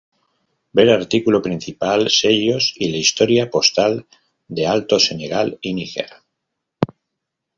[0.73, 4.07] Ver artículo principal, sellos y la historia postal
[4.47, 6.09] de Alto Senegal y Níger.